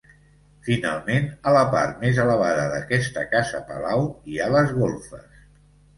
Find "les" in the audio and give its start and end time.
4.57-4.75